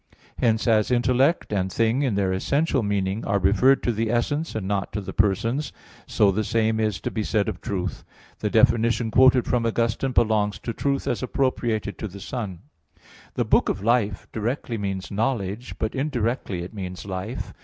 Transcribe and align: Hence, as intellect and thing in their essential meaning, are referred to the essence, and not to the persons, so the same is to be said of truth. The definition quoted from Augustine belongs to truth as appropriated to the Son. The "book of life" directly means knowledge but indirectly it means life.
Hence, 0.39 0.67
as 0.67 0.89
intellect 0.89 1.53
and 1.53 1.71
thing 1.71 2.01
in 2.01 2.15
their 2.15 2.33
essential 2.33 2.81
meaning, 2.81 3.23
are 3.23 3.37
referred 3.37 3.83
to 3.83 3.91
the 3.91 4.09
essence, 4.09 4.55
and 4.55 4.67
not 4.67 4.91
to 4.93 4.99
the 5.01 5.13
persons, 5.13 5.71
so 6.07 6.31
the 6.31 6.43
same 6.43 6.79
is 6.79 6.99
to 7.01 7.11
be 7.11 7.21
said 7.23 7.47
of 7.47 7.61
truth. 7.61 8.03
The 8.39 8.49
definition 8.49 9.11
quoted 9.11 9.45
from 9.45 9.63
Augustine 9.63 10.11
belongs 10.11 10.57
to 10.61 10.73
truth 10.73 11.05
as 11.07 11.21
appropriated 11.21 11.99
to 11.99 12.07
the 12.07 12.19
Son. 12.19 12.61
The 13.35 13.45
"book 13.45 13.69
of 13.69 13.83
life" 13.83 14.25
directly 14.33 14.79
means 14.79 15.11
knowledge 15.11 15.75
but 15.77 15.93
indirectly 15.93 16.63
it 16.63 16.73
means 16.73 17.05
life. 17.05 17.53